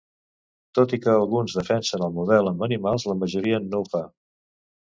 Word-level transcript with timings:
Tot 0.77 0.95
i 0.97 0.99
que 1.03 1.11
alguns 1.17 1.57
defensen 1.59 2.05
el 2.07 2.15
model 2.17 2.51
amb 2.53 2.65
animals, 2.69 3.07
la 3.13 3.19
majoria 3.23 3.61
no 3.67 3.83
ho 3.85 3.87
fa. 3.93 4.07